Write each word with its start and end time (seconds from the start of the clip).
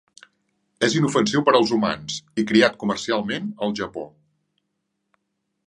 És 0.87 0.95
inofensiu 1.01 1.43
per 1.49 1.53
als 1.59 1.73
humans 1.77 2.17
i 2.43 2.47
criat 2.53 2.79
comercialment 2.85 3.53
al 3.67 3.77
Japó. 3.81 4.07